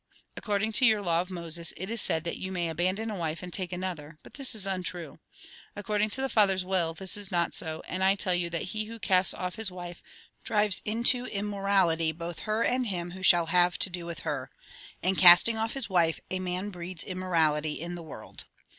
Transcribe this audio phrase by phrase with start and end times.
[0.35, 3.43] According to your law of Moses, it is said that you may abandon a wife
[3.43, 5.19] and take another; but this is untrue.
[5.75, 8.85] According to the Father's will, this is not so, and I tell you that he
[8.85, 10.01] who casts off his wife
[10.43, 14.49] drives into immorality both her and him who shall have to do with her.
[15.03, 18.45] And casting off his wife, a man breeds immorality in the world."